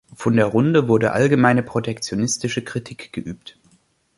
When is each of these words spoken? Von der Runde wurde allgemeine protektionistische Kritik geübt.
Von 0.15 0.35
der 0.35 0.45
Runde 0.47 0.87
wurde 0.87 1.11
allgemeine 1.11 1.61
protektionistische 1.61 2.63
Kritik 2.63 3.13
geübt. 3.13 3.59